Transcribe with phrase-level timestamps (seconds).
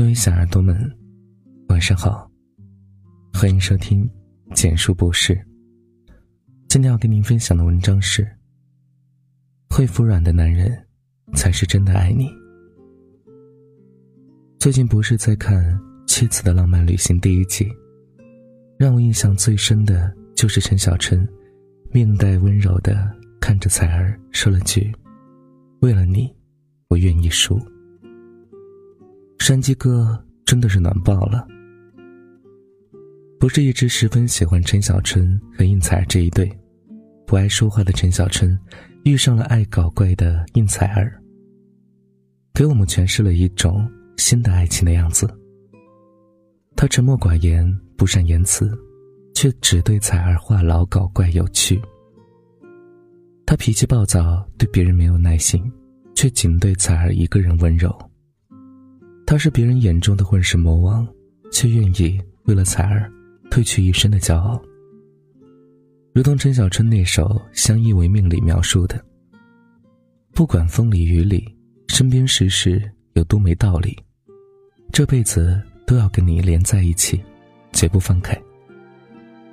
[0.00, 0.74] 各位小耳朵们，
[1.68, 2.26] 晚上好，
[3.34, 4.10] 欢迎收听
[4.54, 5.38] 简述博士。
[6.70, 8.26] 今天要跟您分享的文章是：
[9.68, 10.74] 会服软的男人，
[11.34, 12.30] 才是真的爱你。
[14.58, 15.62] 最近不是在看
[16.06, 17.70] 《妻子的浪漫旅行》第一季，
[18.78, 21.28] 让我印象最深的就是陈小春，
[21.92, 23.06] 面带温柔的
[23.38, 24.90] 看着彩儿说了句
[25.82, 26.34] ：“为了你，
[26.88, 27.60] 我愿意输。”
[29.40, 31.48] 山鸡哥真的是暖爆了。
[33.40, 36.46] 不是一直十分喜欢陈小春和应采儿这一对，
[37.26, 38.56] 不爱说话的陈小春
[39.04, 41.18] 遇上了爱搞怪的应采儿，
[42.52, 45.26] 给我们诠释了一种新的爱情的样子。
[46.76, 48.70] 他沉默寡言，不善言辞，
[49.34, 51.80] 却只对采儿话痨搞怪有趣。
[53.46, 55.60] 他脾气暴躁，对别人没有耐心，
[56.14, 57.90] 却仅对采儿一个人温柔。
[59.30, 61.06] 他是别人眼中的混世魔王，
[61.52, 63.08] 却愿意为了彩儿
[63.48, 64.60] 褪去一身的骄傲。
[66.12, 69.00] 如同陈小春那首《相依为命》里描述的
[70.34, 71.46] ：“不管风里雨里，
[71.86, 73.96] 身边时时有多没道理，
[74.90, 77.22] 这辈子都要跟你连在一起，
[77.70, 78.36] 绝不放开。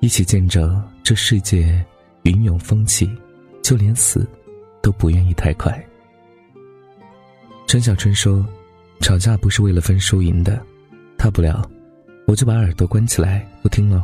[0.00, 1.82] 一起见证这世界
[2.24, 3.10] 云涌风起，
[3.62, 4.28] 就连死
[4.82, 5.82] 都不愿意太快。”
[7.66, 8.46] 陈小春说。
[9.02, 10.64] 吵架不是为了分输赢的，
[11.18, 11.68] 大不了
[12.26, 14.02] 我就把耳朵关起来不听了，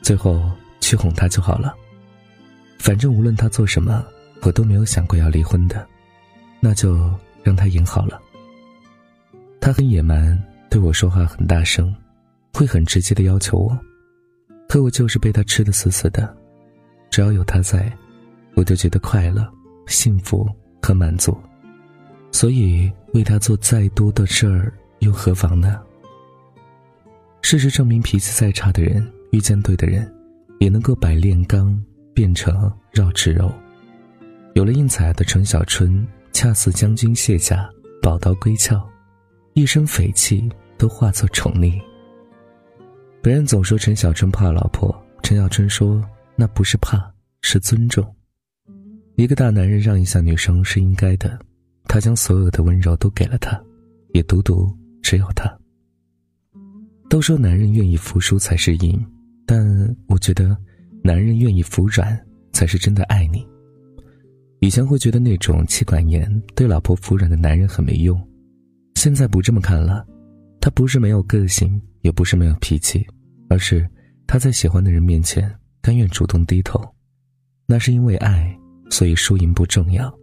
[0.00, 0.50] 最后
[0.80, 1.74] 去哄他就好了。
[2.78, 4.04] 反正无论他做什么，
[4.42, 5.86] 我都没有想过要离婚的，
[6.60, 7.12] 那就
[7.44, 8.20] 让他赢好了。
[9.60, 11.94] 他很野蛮，对我说话很大声，
[12.54, 13.78] 会很直接的要求我，
[14.66, 16.34] 可我就是被他吃的死死的。
[17.10, 17.92] 只要有他在，
[18.54, 19.46] 我就觉得快乐、
[19.86, 20.48] 幸福
[20.82, 21.36] 和满足。
[22.32, 25.80] 所以，为他做再多的事儿又何妨呢？
[27.40, 30.14] 事实证明，脾气再差的人，遇见对的人，
[30.60, 31.82] 也能够百炼钢
[32.12, 33.50] 变成绕指柔。
[34.52, 37.66] 有了应采儿的陈小春，恰似将军卸甲，
[38.02, 38.86] 宝刀归鞘，
[39.54, 40.46] 一身匪气
[40.76, 41.80] 都化作宠溺。
[43.22, 46.04] 别人总说陈小春怕老婆，陈小春说
[46.34, 47.10] 那不是怕，
[47.40, 48.14] 是尊重。
[49.14, 51.38] 一个大男人让一下女生是应该的。
[51.96, 53.58] 他将所有的温柔都给了她，
[54.12, 54.70] 也独独
[55.00, 55.50] 只有他。
[57.08, 59.02] 都说男人愿意服输才是赢，
[59.46, 59.66] 但
[60.06, 60.54] 我觉得，
[61.02, 62.14] 男人愿意服软
[62.52, 63.48] 才是真的爱你。
[64.60, 68.22] 以前会觉得那种妻管严、对老婆服软的男人很没用，
[68.96, 70.06] 现在不这么看了。
[70.60, 73.06] 他不是没有个性，也不是没有脾气，
[73.48, 73.88] 而是
[74.26, 76.78] 他在喜欢的人面前甘愿主动低头，
[77.64, 78.54] 那是因为爱，
[78.90, 80.14] 所以输赢不重要。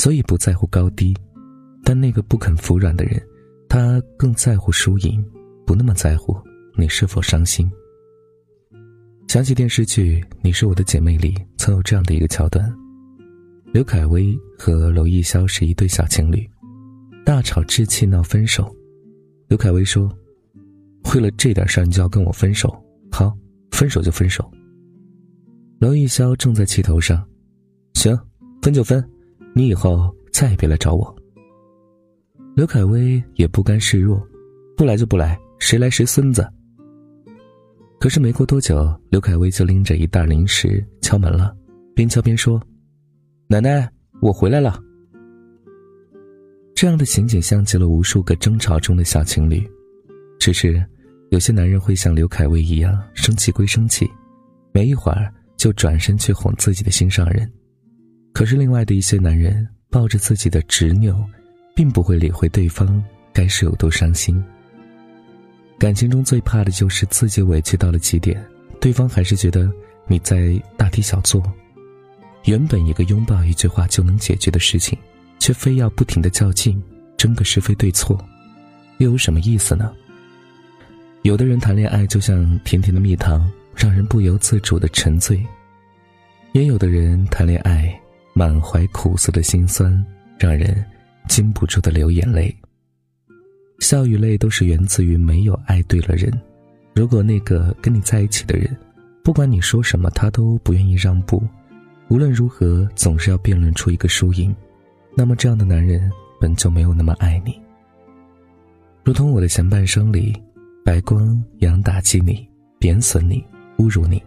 [0.00, 1.14] 所以不在乎高低，
[1.84, 3.22] 但那个不肯服软的人，
[3.68, 5.22] 他更在乎输赢，
[5.66, 6.34] 不那么在乎
[6.74, 7.70] 你是否伤心。
[9.28, 12.74] 想起电视剧《你是我的姐妹》里曾有这样的一个桥段：
[13.74, 16.48] 刘恺威和娄艺潇是一对小情侣，
[17.22, 18.74] 大吵置气闹分手。
[19.48, 20.10] 刘恺威说
[21.14, 22.74] ：“为了这点事儿你就要跟我分手？
[23.12, 23.36] 好，
[23.70, 24.50] 分手就分手。”
[25.78, 27.22] 娄艺潇正在气头上
[27.92, 28.18] ：“行，
[28.62, 29.06] 分就分。”
[29.60, 31.14] 你以后再也别来找我。
[32.56, 34.26] 刘恺威也不甘示弱，
[34.74, 36.50] 不来就不来，谁来谁孙子。
[37.98, 41.54] 可是没过多久，刘恺威就拎着一袋零食敲门了，
[41.94, 42.58] 边敲边说
[43.48, 43.86] ：“奶奶，
[44.22, 44.80] 我回来了。”
[46.74, 49.62] 这样的情景像极了无数个争吵中的小情侣，
[50.38, 50.82] 只是
[51.28, 54.10] 有些男人会像刘恺威一样，生气归生气，
[54.72, 57.46] 没一会儿就转身去哄自己的心上人。
[58.40, 61.22] 可是，另外的一些男人抱着自己的执拗，
[61.74, 64.42] 并不会理会对方该是有多伤心。
[65.78, 68.42] 感情中最怕的就是自己委屈到了极点，
[68.80, 69.70] 对方还是觉得
[70.06, 71.42] 你在大题小做。
[72.44, 74.98] 原本一个拥抱、一句话就能解决的事情，
[75.38, 76.82] 却非要不停的较劲，
[77.18, 78.18] 争个是非对错，
[79.00, 79.92] 又有什么意思呢？
[81.24, 85.36] 有的人谈恋爱就像甜甜的蜜糖，让人不由自主的沉醉；
[86.52, 87.99] 也有的人谈恋爱。
[88.32, 90.04] 满怀苦涩的心酸，
[90.38, 90.84] 让人
[91.28, 92.54] 禁不住的流眼泪。
[93.80, 96.32] 笑与泪都是源自于没有爱对了人。
[96.94, 98.76] 如果那个跟你在一起的人，
[99.22, 101.42] 不管你说什么，他都不愿意让步，
[102.08, 104.54] 无论如何总是要辩论出一个输赢，
[105.16, 106.10] 那么这样的男人
[106.40, 107.58] 本就没有那么爱你。
[109.02, 110.34] 如同我的前半生里，
[110.84, 112.46] 白光一样打击你、
[112.78, 113.44] 贬损你、
[113.78, 114.22] 侮辱你。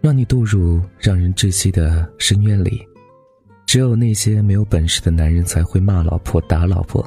[0.00, 2.80] 让你堕入让人窒息的深渊里，
[3.66, 7.04] 只有那些没有本事的男人才会骂老婆、打老婆，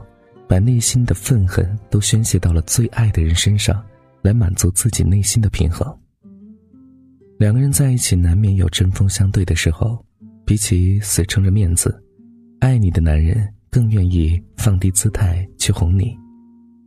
[0.48, 3.82] 把内心的愤恨都宣泄到了最爱的人身上，
[4.22, 5.98] 来满足自己内心的平衡。
[7.38, 10.04] 两个人在一起，难免有针锋相对的时候，
[10.46, 12.04] 比起死撑着面子，
[12.60, 16.14] 爱你的男人更愿意放低姿态去哄你，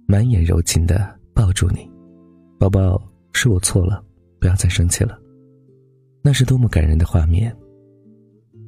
[0.06, 1.88] 满眼柔情的抱住你，
[2.58, 3.00] 宝宝，
[3.32, 4.04] 是我错了，
[4.38, 5.21] 不要再生气了。
[6.22, 7.54] 那是多么感人的画面。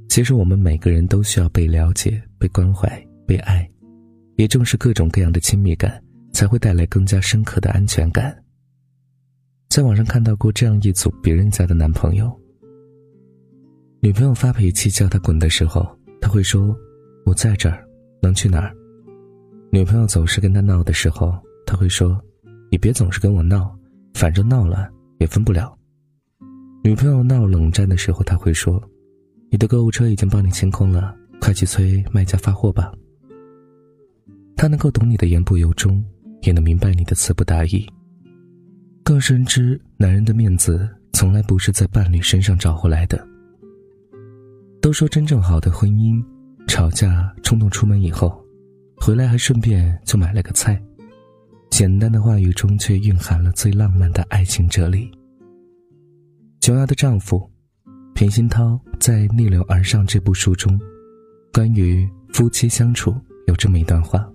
[0.09, 2.89] 其实我们每个人都需要被了解、被关怀、
[3.27, 3.69] 被爱，
[4.37, 6.03] 也正是各种各样的亲密感，
[6.33, 8.37] 才会带来更加深刻的安全感。
[9.69, 12.31] 在网上看到过这样一组别人家的男朋友，
[14.01, 15.85] 女朋友发脾气叫他滚的时候，
[16.21, 16.77] 他会说
[17.27, 17.85] ：“我在这儿，
[18.21, 18.73] 能去哪儿？”
[19.73, 21.37] 女朋友总是跟他闹的时候，
[21.67, 22.21] 他会说
[22.71, 23.77] ：“你别总是跟我闹，
[24.13, 25.77] 反正闹了也分不了。”
[26.87, 28.79] 女朋友闹冷战的时候，他会说。
[29.51, 32.93] 你的购物车已经帮你清空了，快去催卖家发货吧。
[34.55, 36.05] 他能够懂你的言不由衷，
[36.43, 37.87] 也能明白你的词不达意，
[39.03, 43.27] 更深知男人的面子从来不是在伴侣身上找回来的。
[44.83, 46.23] 都说真正好的婚姻，
[46.67, 48.39] 吵架冲动出门以后，
[48.97, 50.79] 回来还顺便就买了个菜，
[51.71, 55.11] 简单的话语中却蕴含了最浪漫的爱情哲理。
[56.65, 57.47] 琼瑶的丈夫。
[58.15, 60.81] 平鑫涛在《逆流而上》这部书中，
[61.53, 63.15] 关于夫妻相处
[63.47, 64.27] 有这么一段话：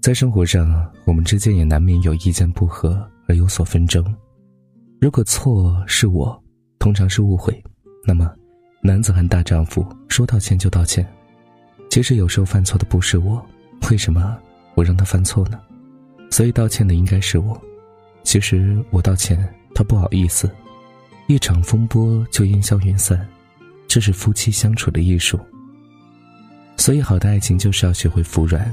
[0.00, 4.14] 在生活上，我们之间也难免有意见不合而有所纷争。
[5.00, 6.40] 如果错是我，
[6.78, 7.60] 通常是误会，
[8.06, 8.32] 那么
[8.80, 11.04] 男子汉大丈夫说道歉就道歉。
[11.90, 13.44] 其实有时候犯错的不是我，
[13.90, 14.38] 为什么
[14.76, 15.60] 我让他犯错呢？
[16.30, 17.60] 所以道歉的应该是我。
[18.22, 20.48] 其实我道歉，他不好意思。
[21.28, 23.26] 一场风波就烟消云散，
[23.88, 25.40] 这是夫妻相处的艺术。
[26.76, 28.72] 所以，好的爱情就是要学会服软。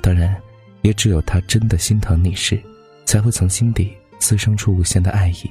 [0.00, 0.34] 当然，
[0.80, 2.58] 也只有他真的心疼你时，
[3.04, 5.50] 才会从心底滋生出无限的爱意。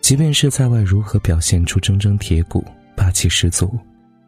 [0.00, 2.64] 即便是在外如何表现出铮铮铁骨、
[2.96, 3.78] 霸气十足，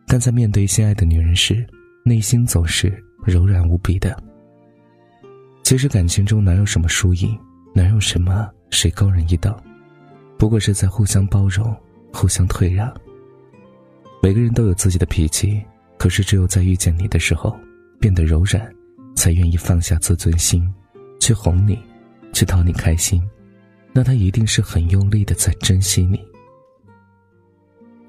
[0.07, 1.67] 但在面对心爱的女人时，
[2.05, 4.17] 内心总是柔软无比的。
[5.65, 7.37] 其实，感情中哪有什么输赢，
[7.75, 9.53] 哪有什么谁高人一等。
[10.39, 11.75] 不过是在互相包容、
[12.13, 12.93] 互相退让。
[14.23, 15.63] 每个人都有自己的脾气，
[15.99, 17.57] 可是只有在遇见你的时候，
[17.99, 18.71] 变得柔软，
[19.15, 20.73] 才愿意放下自尊心，
[21.21, 21.79] 去哄你，
[22.33, 23.23] 去讨你开心。
[23.93, 26.21] 那他一定是很用力的在珍惜你。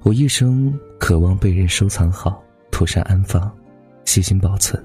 [0.02, 3.50] 我一生渴望被人收藏好，妥善安放，
[4.04, 4.82] 细心保存，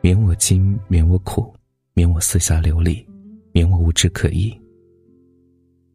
[0.00, 1.54] 免我惊，免我苦，
[1.92, 3.06] 免我四下流离，
[3.52, 4.52] 免我无枝可依。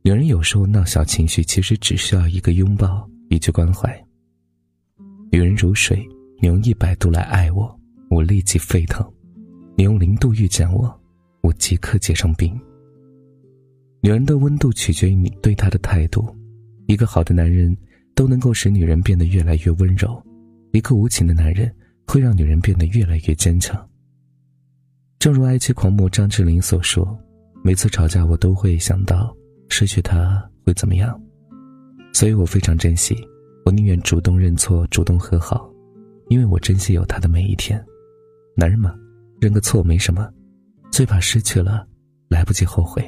[0.10, 3.96] 女人有时候闹小情绪，其实只需要一个拥抱，一句关怀。
[5.32, 6.04] 女人如水，
[6.42, 7.80] 你用一百度来爱我，
[8.10, 9.06] 我立即沸腾；
[9.78, 11.00] 你用零度遇见我，
[11.42, 12.60] 我即刻结成冰。
[14.02, 16.36] 女人的温度取决于你对她的态度。
[16.88, 17.78] 一个好的男人，
[18.16, 20.20] 都能够使女人变得越来越温柔；
[20.72, 21.72] 一个无情的男人，
[22.08, 23.88] 会让女人变得越来越坚强。
[25.20, 27.16] 正如爱妻狂魔张智霖所说
[27.64, 29.32] ：“每次吵架，我都会想到。”
[29.70, 31.20] 失去他会怎么样？
[32.14, 33.16] 所以我非常珍惜，
[33.64, 35.72] 我宁愿主动认错，主动和好，
[36.28, 37.84] 因为我珍惜有他的每一天。
[38.56, 38.94] 男人嘛，
[39.40, 40.30] 认个错没什么，
[40.92, 41.88] 最怕失去了，
[42.28, 43.02] 来不及后悔。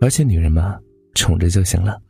[0.00, 0.78] 而且女人嘛，
[1.14, 2.00] 宠着就行了。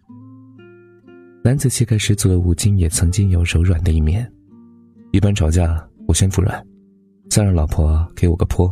[1.42, 4.30] 男子气概十足的吴京也曾经有柔软的一面，
[5.10, 6.64] 一般吵架我先服软，
[7.28, 8.68] 再让老婆给我个坡，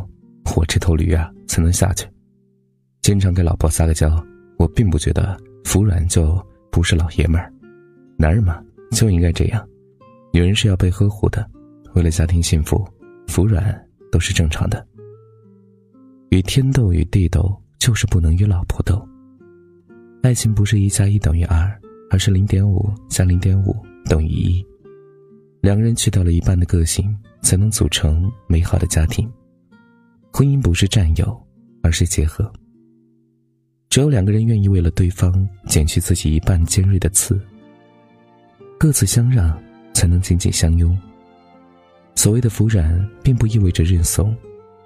[0.55, 2.07] 我这头驴啊才能下去。
[3.01, 4.23] 经常给老婆撒个娇，
[4.57, 7.51] 我并不觉得服软就不是老爷们儿。
[8.17, 9.67] 男人嘛，就应该这样。
[10.31, 11.49] 女人是要被呵护的，
[11.95, 12.85] 为了家庭幸福，
[13.27, 14.85] 服软都是正常的。
[16.29, 19.03] 与天斗与地斗，就是不能与老婆斗。
[20.21, 23.75] 爱情不是一加一等于二，而是零点五加零点五
[24.05, 24.63] 等于一。
[25.61, 29.27] 两个人去掉了一半的个性，才能组成美好的家庭。
[30.31, 31.47] 婚姻不是占有，
[31.81, 32.51] 而是结合。
[33.89, 37.41] 只有两个人愿意为了对方剪去自己一半尖锐的刺，
[38.77, 39.59] 各自相让，
[39.95, 40.95] 才能紧紧相拥。
[42.13, 44.35] 所谓的服软，并不意味着认怂，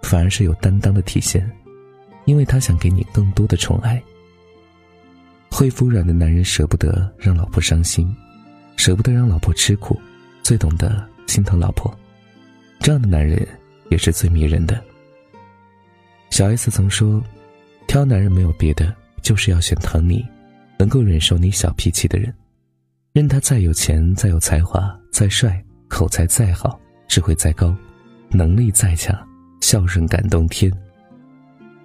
[0.03, 1.49] 反而是有担当的体现，
[2.23, 4.01] 因为他想给你更多的宠爱。
[5.51, 8.15] 会服软的男人舍不得让老婆伤心，
[8.77, 9.99] 舍不得让老婆吃苦，
[10.43, 11.93] 最懂得心疼老婆。
[12.79, 13.45] 这样的男人
[13.89, 14.81] 也是最迷人的。
[16.29, 17.21] 小 S 曾说。
[17.87, 20.25] 挑男人没有别的，就是要选疼你，
[20.79, 22.33] 能够忍受你小脾气的人。
[23.13, 27.75] 任他再有钱、再有才华、再帅、口才再好、智慧再高，
[28.31, 29.15] 能力再强，
[29.61, 30.71] 孝顺感动天。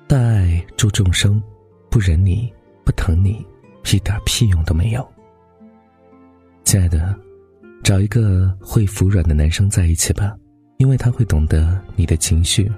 [0.06, 1.42] 大爱助众生，
[1.90, 2.50] 不忍你，
[2.84, 3.44] 不疼你，
[3.92, 5.06] 一点屁用都没有。
[6.64, 7.14] 亲爱的，
[7.84, 10.34] 找一个会服软的男生在一起吧，
[10.78, 12.72] 因为他会懂得你的情绪，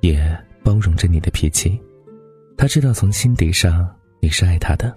[0.00, 1.80] 也包容着你的脾气。
[2.60, 3.88] 他知道从心底上
[4.20, 4.94] 你是爱他的，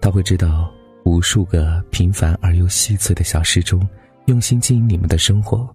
[0.00, 0.68] 他会知道
[1.04, 3.88] 无数个平凡而又细碎的小事中，
[4.24, 5.72] 用心经营你们的生活，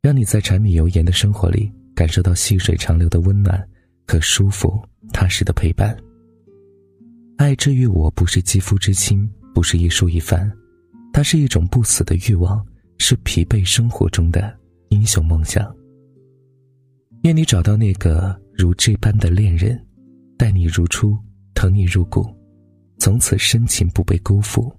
[0.00, 3.62] 让你在柴米油盐的生活里感受到细水长流的温暖
[4.06, 5.94] 和舒服踏实的陪伴。
[7.36, 10.50] 爱之于我不是肌肤之亲，不是一蔬一饭，
[11.12, 12.66] 它是一种不死的欲望，
[12.96, 15.70] 是疲惫生活中的英雄梦想。
[17.24, 19.78] 愿你找到那个如这般的恋人。
[20.36, 21.16] 待你如初，
[21.54, 22.26] 疼你入骨，
[22.98, 24.72] 从此深情不被辜负。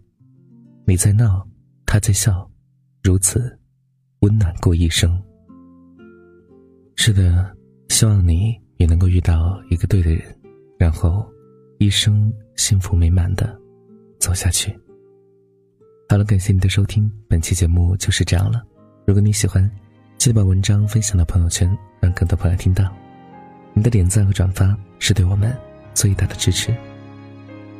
[0.85, 1.47] 你在闹，
[1.85, 2.49] 他在笑，
[3.03, 3.57] 如此
[4.19, 5.21] 温暖过一生。
[6.95, 7.55] 是的，
[7.89, 10.21] 希望你也能够遇到一个对的人，
[10.77, 11.25] 然后
[11.79, 13.59] 一生幸福美满的
[14.19, 14.71] 走下去。
[16.09, 18.63] 好了，感谢你的收听，本期节目就是这样了。
[19.07, 19.69] 如果你喜欢，
[20.17, 21.67] 记得把文章分享到朋友圈，
[21.99, 22.93] 让更多朋友听到。
[23.73, 24.77] 你的点赞和转发。
[24.99, 25.55] 是对我们
[25.93, 26.73] 最大的支持。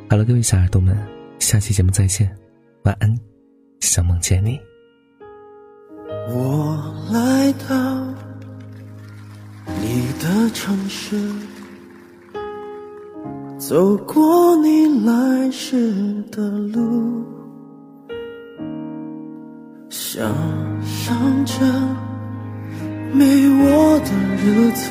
[0.08, 0.96] 好了，各位小耳朵们，
[1.38, 2.34] 下期节目再见，
[2.84, 3.12] 晚安，
[3.80, 4.60] 想梦见你。
[6.28, 8.04] 我来到
[9.80, 11.16] 你的城市，
[13.58, 17.24] 走过你来时的路，
[19.88, 20.22] 想
[20.84, 21.64] 象着
[23.12, 24.90] 没我的日子。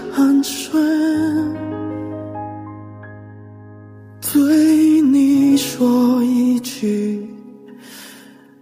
[4.21, 7.27] 对你说一句，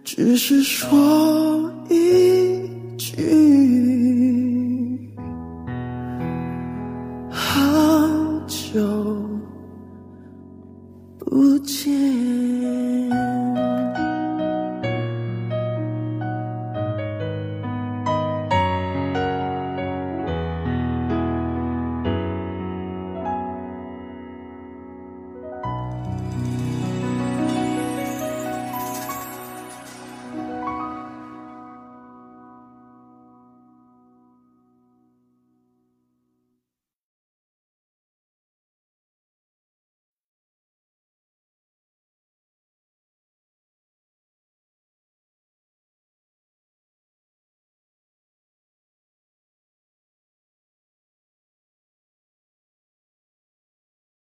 [0.04, 1.72] 只是说